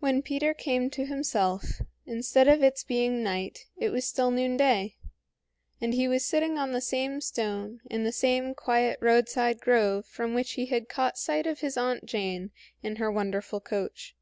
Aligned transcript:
When 0.00 0.20
Peter 0.20 0.52
came 0.52 0.90
to 0.90 1.06
himself, 1.06 1.64
instead 2.04 2.46
of 2.46 2.62
its 2.62 2.84
being 2.84 3.22
night, 3.22 3.68
it 3.78 3.88
was 3.88 4.06
still 4.06 4.30
noonday, 4.30 4.96
and 5.80 5.94
he 5.94 6.06
was 6.06 6.26
sitting 6.26 6.58
on 6.58 6.72
the 6.72 6.82
same 6.82 7.22
stone 7.22 7.80
in 7.88 8.04
the 8.04 8.12
same 8.12 8.52
quiet 8.54 8.98
roadside 9.00 9.58
grove 9.60 10.04
from 10.04 10.34
which 10.34 10.52
he 10.60 10.66
had 10.66 10.90
caught 10.90 11.16
sight 11.16 11.46
of 11.46 11.60
his 11.60 11.78
Aunt 11.78 12.04
Jane 12.04 12.50
in 12.82 12.96
her 12.96 13.10
wonderful 13.10 13.60
coach. 13.62 14.14